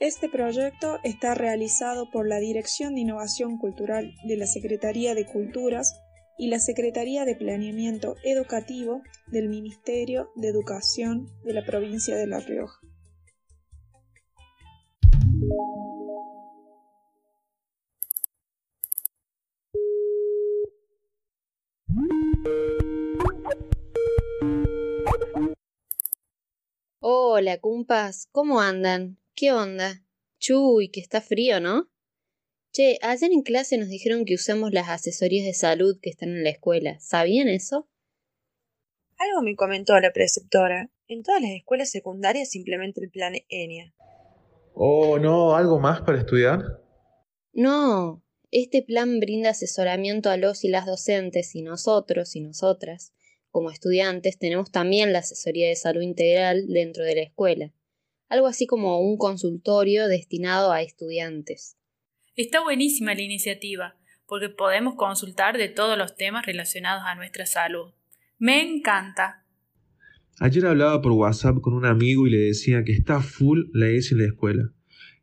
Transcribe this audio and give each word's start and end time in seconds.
Este 0.00 0.28
proyecto 0.28 1.00
está 1.02 1.34
realizado 1.34 2.08
por 2.12 2.28
la 2.28 2.38
Dirección 2.38 2.94
de 2.94 3.00
Innovación 3.00 3.58
Cultural 3.58 4.14
de 4.22 4.36
la 4.36 4.46
Secretaría 4.46 5.12
de 5.16 5.26
Culturas 5.26 6.00
y 6.38 6.46
la 6.50 6.60
Secretaría 6.60 7.24
de 7.24 7.34
Planeamiento 7.34 8.14
Educativo 8.22 9.02
del 9.26 9.48
Ministerio 9.48 10.30
de 10.36 10.50
Educación 10.50 11.28
de 11.42 11.52
la 11.52 11.64
provincia 11.64 12.14
de 12.14 12.28
La 12.28 12.38
Rioja. 12.38 12.78
Hola, 27.00 27.58
cumpas, 27.58 28.28
¿cómo 28.30 28.60
andan? 28.60 29.18
¿Qué 29.40 29.52
onda? 29.52 30.02
Chuy, 30.40 30.88
que 30.88 30.98
está 30.98 31.20
frío, 31.20 31.60
¿no? 31.60 31.88
Che, 32.72 32.98
ayer 33.02 33.30
en 33.30 33.42
clase 33.42 33.78
nos 33.78 33.88
dijeron 33.88 34.24
que 34.24 34.34
usemos 34.34 34.72
las 34.72 34.88
asesorías 34.88 35.46
de 35.46 35.54
salud 35.54 35.96
que 36.02 36.10
están 36.10 36.30
en 36.30 36.42
la 36.42 36.50
escuela. 36.50 36.98
¿Sabían 36.98 37.46
eso? 37.46 37.88
Algo 39.16 39.42
me 39.42 39.54
comentó 39.54 39.96
la 40.00 40.12
preceptora. 40.12 40.90
En 41.06 41.22
todas 41.22 41.40
las 41.40 41.52
escuelas 41.52 41.88
secundarias 41.88 42.50
se 42.50 42.58
implementa 42.58 43.00
el 43.00 43.10
plan 43.10 43.34
ENIA. 43.48 43.94
Oh, 44.74 45.20
no, 45.20 45.54
¿algo 45.54 45.78
más 45.78 46.00
para 46.00 46.18
estudiar? 46.18 46.82
No, 47.52 48.24
este 48.50 48.82
plan 48.82 49.20
brinda 49.20 49.50
asesoramiento 49.50 50.30
a 50.30 50.36
los 50.36 50.64
y 50.64 50.68
las 50.68 50.84
docentes 50.84 51.54
y 51.54 51.62
nosotros 51.62 52.34
y 52.34 52.40
nosotras, 52.40 53.14
como 53.50 53.70
estudiantes, 53.70 54.36
tenemos 54.36 54.72
también 54.72 55.12
la 55.12 55.20
asesoría 55.20 55.68
de 55.68 55.76
salud 55.76 56.02
integral 56.02 56.66
dentro 56.66 57.04
de 57.04 57.14
la 57.14 57.22
escuela, 57.22 57.72
algo 58.28 58.46
así 58.46 58.66
como 58.66 59.00
un 59.00 59.16
consultorio 59.16 60.08
destinado 60.08 60.72
a 60.72 60.82
estudiantes. 60.82 61.76
Está 62.36 62.62
buenísima 62.62 63.14
la 63.14 63.22
iniciativa, 63.22 63.96
porque 64.26 64.48
podemos 64.48 64.94
consultar 64.94 65.56
de 65.56 65.68
todos 65.68 65.98
los 65.98 66.16
temas 66.16 66.46
relacionados 66.46 67.02
a 67.06 67.14
nuestra 67.14 67.46
salud. 67.46 67.92
Me 68.38 68.62
encanta. 68.62 69.44
Ayer 70.40 70.66
hablaba 70.66 71.02
por 71.02 71.12
WhatsApp 71.12 71.60
con 71.60 71.74
un 71.74 71.84
amigo 71.84 72.26
y 72.26 72.30
le 72.30 72.38
decía 72.38 72.84
que 72.84 72.92
está 72.92 73.20
full 73.20 73.64
la 73.72 73.88
ESI 73.88 74.14
en 74.14 74.20
la 74.20 74.26
escuela. 74.26 74.72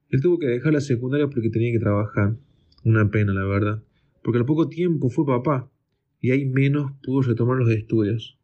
Él 0.09 0.21
tuvo 0.21 0.37
que 0.39 0.47
dejar 0.47 0.73
la 0.73 0.81
secundaria 0.81 1.27
porque 1.27 1.49
tenía 1.49 1.71
que 1.71 1.79
trabajar. 1.79 2.35
Una 2.83 3.09
pena, 3.09 3.33
la 3.33 3.45
verdad. 3.45 3.83
Porque 4.21 4.39
al 4.39 4.45
poco 4.45 4.67
tiempo 4.67 5.09
fue 5.09 5.25
papá 5.25 5.71
y 6.19 6.31
ahí 6.31 6.45
menos 6.45 6.91
pudo 7.03 7.21
retomar 7.21 7.57
los 7.57 7.69
estudios. 7.69 8.37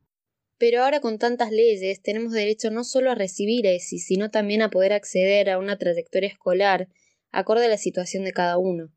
Pero 0.62 0.84
ahora 0.84 1.00
con 1.00 1.17
tantas 1.17 1.52
leyes 1.52 2.04
tenemos 2.04 2.34
derecho 2.34 2.70
no 2.70 2.84
solo 2.84 3.09
a 3.09 3.16
recibir 3.16 3.66
ESI, 3.66 3.98
sino 3.98 4.30
también 4.30 4.62
a 4.62 4.70
poder 4.70 4.94
acceder 4.94 5.50
a 5.50 5.58
una 5.58 5.80
trayectoria 5.80 6.30
escolar 6.30 6.88
acorde 7.31 7.66
a 7.66 7.67
la 7.67 7.80
situación 7.80 8.26
de 8.26 8.31
cada 8.31 8.59
uno. 8.59 8.94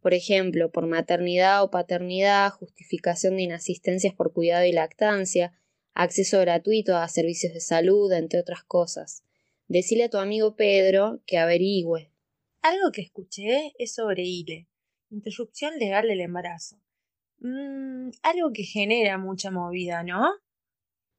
Por 0.00 0.14
ejemplo, 0.14 0.72
por 0.72 0.86
maternidad 0.86 1.62
o 1.62 1.70
paternidad, 1.70 2.48
justificación 2.52 3.36
de 3.36 3.42
inasistencias 3.42 4.14
por 4.14 4.32
cuidado 4.32 4.64
y 4.64 4.72
lactancia, 4.72 5.52
acceso 5.92 6.40
gratuito 6.40 6.96
a 6.96 7.06
servicios 7.08 7.52
de 7.52 7.60
salud, 7.60 8.10
entre 8.14 8.40
otras 8.40 8.64
cosas. 8.64 9.22
Decile 9.68 10.04
a 10.04 10.08
tu 10.08 10.16
amigo 10.16 10.56
Pedro 10.56 11.20
que 11.26 11.36
averigüe. 11.36 12.10
Algo 12.62 12.90
que 12.90 13.02
escuché 13.02 13.74
es 13.78 13.92
sobre 13.92 14.22
ILE, 14.22 14.66
interrupción 15.10 15.78
legal 15.78 16.08
del 16.08 16.22
embarazo. 16.22 16.80
Mm, 17.40 18.12
algo 18.22 18.50
que 18.54 18.62
genera 18.62 19.18
mucha 19.18 19.50
movida, 19.50 20.02
¿no? 20.04 20.32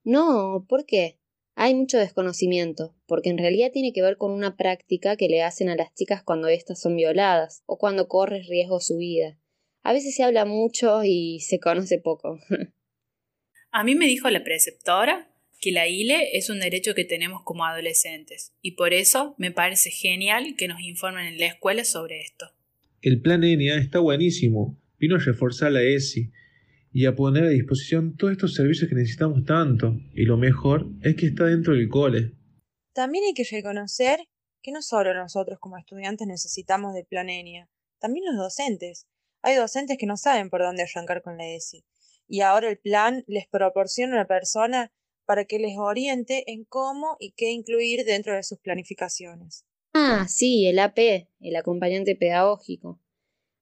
No, 0.04 0.66
¿por 0.68 0.86
qué? 0.86 1.20
Hay 1.56 1.76
mucho 1.76 1.98
desconocimiento, 1.98 2.96
porque 3.06 3.30
en 3.30 3.38
realidad 3.38 3.72
tiene 3.72 3.94
que 3.94 4.02
ver 4.02 4.18
con 4.18 4.32
una 4.32 4.58
práctica 4.58 5.16
que 5.16 5.30
le 5.30 5.44
hacen 5.44 5.70
a 5.70 5.76
las 5.76 5.94
chicas 5.94 6.24
cuando 6.24 6.48
éstas 6.48 6.82
son 6.82 6.96
violadas 6.96 7.64
o 7.66 7.78
cuando 7.78 8.08
corre 8.08 8.42
riesgo 8.42 8.80
su 8.80 8.98
vida. 8.98 9.40
A 9.84 9.94
veces 9.94 10.16
se 10.16 10.24
habla 10.24 10.46
mucho 10.46 11.04
y 11.04 11.40
se 11.42 11.60
conoce 11.60 12.00
poco. 12.00 12.40
a 13.72 13.84
mí 13.84 13.96
me 13.96 14.08
dijo 14.08 14.30
la 14.30 14.44
preceptora 14.44 15.30
que 15.62 15.72
la 15.72 15.88
ILE 15.88 16.36
es 16.38 16.50
un 16.50 16.60
derecho 16.60 16.94
que 16.96 17.06
tenemos 17.06 17.42
como 17.44 17.66
adolescentes, 17.66 18.54
y 18.62 18.72
por 18.72 18.94
eso 18.94 19.34
me 19.38 19.52
parece 19.52 19.92
genial 19.92 20.56
que 20.58 20.68
nos 20.68 20.82
informen 20.82 21.26
en 21.26 21.38
la 21.38 21.46
escuela 21.46 21.86
sobre 21.86 22.20
esto. 22.20 22.48
El 23.02 23.22
plan 23.22 23.44
ENIA 23.44 23.78
está 23.78 24.00
buenísimo, 24.00 24.78
vino 25.00 25.16
a 25.16 25.20
reforzar 25.20 25.72
la 25.72 25.82
ESI 25.82 26.32
y 26.94 27.08
a 27.08 27.16
poner 27.16 27.46
a 27.46 27.50
disposición 27.50 28.16
todos 28.16 28.34
estos 28.34 28.54
servicios 28.54 28.88
que 28.88 28.96
necesitamos 28.96 29.44
tanto. 29.46 29.98
Y 30.14 30.26
lo 30.26 30.38
mejor 30.38 30.88
es 31.02 31.16
que 31.16 31.26
está 31.26 31.46
dentro 31.46 31.74
del 31.74 31.90
cole. 31.90 32.34
También 32.94 33.24
hay 33.26 33.34
que 33.34 33.44
reconocer 33.50 34.20
que 34.62 34.72
no 34.72 34.84
solo 34.84 35.14
nosotros 35.16 35.58
como 35.60 35.78
estudiantes 35.78 36.28
necesitamos 36.28 36.94
de 36.94 37.04
plan 37.04 37.30
ENIA, 37.30 37.68
también 38.00 38.26
los 38.26 38.38
docentes. 38.38 39.08
Hay 39.42 39.56
docentes 39.56 39.98
que 39.98 40.06
no 40.06 40.18
saben 40.18 40.52
por 40.52 40.62
dónde 40.62 40.84
arrancar 40.84 41.24
con 41.24 41.38
la 41.38 41.48
ESI. 41.48 41.84
Y 42.28 42.42
ahora 42.42 42.70
el 42.70 42.78
plan 42.78 43.24
les 43.28 43.48
proporciona 43.48 44.14
una 44.14 44.28
persona 44.28 44.94
para 45.26 45.46
que 45.46 45.58
les 45.58 45.78
oriente 45.78 46.44
en 46.52 46.64
cómo 46.64 47.18
y 47.20 47.32
qué 47.32 47.50
incluir 47.52 48.06
dentro 48.06 48.36
de 48.36 48.44
sus 48.44 48.60
planificaciones. 48.60 49.66
Ah, 49.94 50.28
sí, 50.30 50.68
el 50.68 50.80
AP, 50.80 51.28
el 51.40 51.56
acompañante 51.56 52.16
pedagógico. 52.16 53.02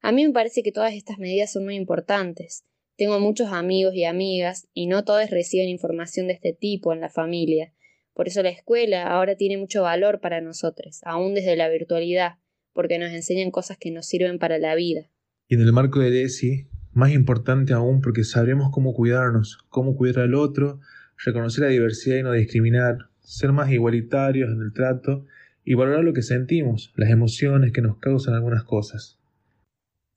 A 0.01 0.11
mí 0.11 0.25
me 0.25 0.33
parece 0.33 0.63
que 0.63 0.71
todas 0.71 0.93
estas 0.93 1.17
medidas 1.17 1.51
son 1.51 1.63
muy 1.63 1.75
importantes. 1.75 2.65
Tengo 3.01 3.19
muchos 3.19 3.51
amigos 3.51 3.95
y 3.95 4.05
amigas 4.05 4.67
y 4.75 4.85
no 4.85 5.03
todos 5.03 5.27
reciben 5.31 5.69
información 5.69 6.27
de 6.27 6.33
este 6.33 6.53
tipo 6.53 6.93
en 6.93 7.01
la 7.01 7.09
familia. 7.09 7.73
Por 8.13 8.27
eso 8.27 8.43
la 8.43 8.49
escuela 8.49 9.07
ahora 9.07 9.35
tiene 9.35 9.57
mucho 9.57 9.81
valor 9.81 10.19
para 10.21 10.39
nosotros, 10.39 10.99
aún 11.03 11.33
desde 11.33 11.55
la 11.55 11.67
virtualidad, 11.67 12.33
porque 12.73 12.99
nos 12.99 13.09
enseñan 13.09 13.49
cosas 13.49 13.79
que 13.79 13.89
nos 13.89 14.05
sirven 14.05 14.37
para 14.37 14.59
la 14.59 14.75
vida. 14.75 15.09
Y 15.47 15.55
en 15.55 15.61
el 15.61 15.73
marco 15.73 15.99
de 15.99 16.11
DESI, 16.11 16.67
más 16.93 17.11
importante 17.11 17.73
aún 17.73 18.01
porque 18.01 18.23
sabremos 18.23 18.69
cómo 18.71 18.93
cuidarnos, 18.93 19.57
cómo 19.69 19.95
cuidar 19.95 20.25
al 20.25 20.35
otro, 20.35 20.79
reconocer 21.25 21.63
la 21.63 21.71
diversidad 21.71 22.17
y 22.17 22.21
no 22.21 22.33
discriminar, 22.33 23.09
ser 23.21 23.51
más 23.51 23.71
igualitarios 23.71 24.51
en 24.51 24.61
el 24.61 24.73
trato 24.73 25.25
y 25.65 25.73
valorar 25.73 26.03
lo 26.03 26.13
que 26.13 26.21
sentimos, 26.21 26.93
las 26.95 27.09
emociones 27.09 27.71
que 27.71 27.81
nos 27.81 27.97
causan 27.97 28.35
algunas 28.35 28.63
cosas. 28.63 29.20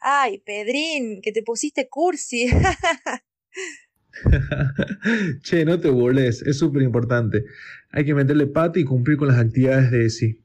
Ay, 0.07 0.43
Pedrín, 0.45 1.23
que 1.23 1.33
te 1.33 1.43
pusiste 1.43 1.89
cursi. 1.89 2.47
che, 5.43 5.65
no 5.65 5.81
te 5.81 5.89
burles, 5.89 6.43
es 6.43 6.59
súper 6.59 6.83
importante. 6.83 7.47
Hay 7.91 8.05
que 8.05 8.13
meterle 8.13 8.47
pata 8.47 8.79
y 8.79 8.85
cumplir 8.85 9.17
con 9.17 9.29
las 9.29 9.39
actividades 9.39 9.91
de 9.91 10.05
ESI. 10.05 10.39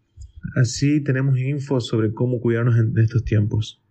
Así 0.56 1.04
tenemos 1.04 1.38
info 1.38 1.82
sobre 1.82 2.14
cómo 2.14 2.40
cuidarnos 2.40 2.78
en 2.78 2.98
estos 3.00 3.26
tiempos. 3.26 3.82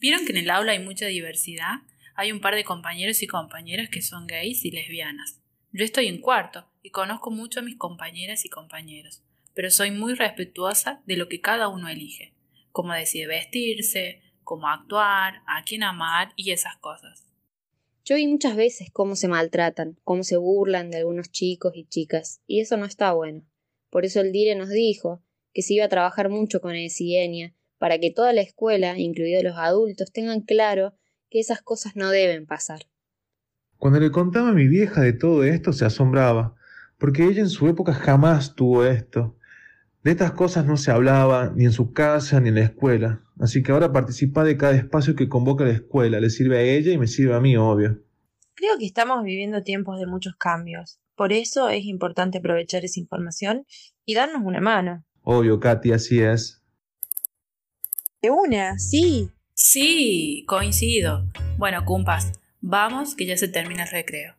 ¿Vieron 0.00 0.24
que 0.24 0.32
en 0.32 0.38
el 0.38 0.48
aula 0.48 0.72
hay 0.72 0.82
mucha 0.82 1.04
diversidad? 1.04 1.82
Hay 2.14 2.32
un 2.32 2.40
par 2.40 2.54
de 2.54 2.64
compañeros 2.64 3.22
y 3.22 3.26
compañeras 3.26 3.90
que 3.90 4.00
son 4.00 4.26
gays 4.26 4.64
y 4.64 4.70
lesbianas. 4.70 5.42
Yo 5.72 5.84
estoy 5.84 6.06
en 6.06 6.22
cuarto 6.22 6.70
y 6.82 6.88
conozco 6.88 7.30
mucho 7.30 7.60
a 7.60 7.62
mis 7.62 7.76
compañeras 7.76 8.46
y 8.46 8.48
compañeros, 8.48 9.22
pero 9.52 9.70
soy 9.70 9.90
muy 9.90 10.14
respetuosa 10.14 11.02
de 11.04 11.18
lo 11.18 11.28
que 11.28 11.42
cada 11.42 11.68
uno 11.68 11.90
elige, 11.90 12.32
cómo 12.72 12.94
decide 12.94 13.26
vestirse, 13.26 14.22
cómo 14.46 14.68
actuar, 14.68 15.42
a 15.46 15.62
quién 15.64 15.82
amar 15.82 16.32
y 16.36 16.52
esas 16.52 16.76
cosas. 16.78 17.26
Yo 18.06 18.14
vi 18.14 18.28
muchas 18.28 18.56
veces 18.56 18.88
cómo 18.92 19.16
se 19.16 19.26
maltratan, 19.28 19.98
cómo 20.04 20.22
se 20.22 20.38
burlan 20.38 20.90
de 20.90 20.98
algunos 20.98 21.30
chicos 21.30 21.72
y 21.74 21.84
chicas, 21.84 22.40
y 22.46 22.60
eso 22.60 22.78
no 22.78 22.86
está 22.86 23.12
bueno. 23.12 23.42
Por 23.90 24.06
eso 24.06 24.20
el 24.20 24.32
DIRE 24.32 24.54
nos 24.54 24.70
dijo 24.70 25.22
que 25.52 25.62
se 25.62 25.74
iba 25.74 25.84
a 25.84 25.90
trabajar 25.90 26.28
mucho 26.30 26.60
con 26.60 26.74
ESIENIA 26.76 27.52
para 27.78 27.98
que 27.98 28.12
toda 28.12 28.32
la 28.32 28.40
escuela, 28.40 28.96
incluidos 28.96 29.42
los 29.42 29.56
adultos, 29.56 30.12
tengan 30.12 30.40
claro 30.40 30.94
que 31.28 31.40
esas 31.40 31.60
cosas 31.62 31.96
no 31.96 32.10
deben 32.10 32.46
pasar. 32.46 32.86
Cuando 33.76 33.98
le 33.98 34.10
contaba 34.12 34.50
a 34.50 34.54
mi 34.54 34.68
vieja 34.68 35.02
de 35.02 35.12
todo 35.12 35.44
esto 35.44 35.72
se 35.72 35.84
asombraba, 35.84 36.54
porque 36.98 37.24
ella 37.24 37.40
en 37.40 37.50
su 37.50 37.68
época 37.68 37.92
jamás 37.92 38.54
tuvo 38.54 38.84
esto. 38.84 39.36
De 40.06 40.12
estas 40.12 40.30
cosas 40.30 40.64
no 40.64 40.76
se 40.76 40.92
hablaba 40.92 41.52
ni 41.56 41.64
en 41.64 41.72
su 41.72 41.92
casa 41.92 42.40
ni 42.40 42.50
en 42.50 42.54
la 42.54 42.60
escuela, 42.60 43.24
así 43.40 43.64
que 43.64 43.72
ahora 43.72 43.92
participa 43.92 44.44
de 44.44 44.56
cada 44.56 44.76
espacio 44.76 45.16
que 45.16 45.28
convoca 45.28 45.64
la 45.64 45.72
escuela, 45.72 46.20
le 46.20 46.30
sirve 46.30 46.58
a 46.58 46.62
ella 46.62 46.92
y 46.92 46.96
me 46.96 47.08
sirve 47.08 47.34
a 47.34 47.40
mí, 47.40 47.56
obvio. 47.56 48.04
Creo 48.54 48.78
que 48.78 48.86
estamos 48.86 49.24
viviendo 49.24 49.64
tiempos 49.64 49.98
de 49.98 50.06
muchos 50.06 50.36
cambios, 50.36 51.00
por 51.16 51.32
eso 51.32 51.70
es 51.70 51.86
importante 51.86 52.38
aprovechar 52.38 52.84
esa 52.84 53.00
información 53.00 53.66
y 54.04 54.14
darnos 54.14 54.42
una 54.44 54.60
mano. 54.60 55.04
Obvio, 55.22 55.58
Katy, 55.58 55.90
así 55.90 56.20
es. 56.20 56.62
De 58.22 58.30
una, 58.30 58.78
sí. 58.78 59.32
Sí, 59.54 60.44
coincido. 60.46 61.24
Bueno, 61.58 61.84
cumpas, 61.84 62.30
vamos 62.60 63.16
que 63.16 63.26
ya 63.26 63.36
se 63.36 63.48
termina 63.48 63.82
el 63.82 63.90
recreo. 63.90 64.35